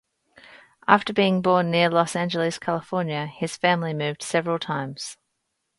After 0.87 1.13
being 1.13 1.43
born 1.43 1.69
near 1.69 1.87
Los 1.87 2.15
Angeles, 2.15 2.57
California, 2.57 3.27
his 3.27 3.55
family 3.55 3.93
moved 3.93 4.23
several 4.23 4.57
times. 4.57 5.15